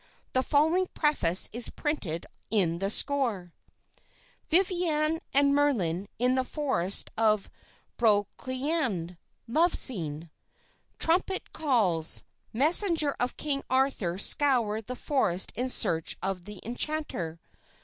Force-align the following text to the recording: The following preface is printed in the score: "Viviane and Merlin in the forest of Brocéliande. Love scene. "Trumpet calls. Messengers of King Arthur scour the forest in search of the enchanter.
The 0.33 0.41
following 0.41 0.87
preface 0.95 1.47
is 1.53 1.69
printed 1.69 2.25
in 2.49 2.79
the 2.79 2.89
score: 2.89 3.53
"Viviane 4.49 5.19
and 5.31 5.53
Merlin 5.53 6.07
in 6.17 6.33
the 6.33 6.43
forest 6.43 7.11
of 7.17 7.51
Brocéliande. 7.99 9.17
Love 9.47 9.75
scene. 9.75 10.31
"Trumpet 10.97 11.53
calls. 11.53 12.23
Messengers 12.51 13.13
of 13.19 13.37
King 13.37 13.61
Arthur 13.69 14.17
scour 14.17 14.81
the 14.81 14.95
forest 14.95 15.53
in 15.55 15.69
search 15.69 16.17
of 16.23 16.45
the 16.45 16.59
enchanter. 16.63 17.39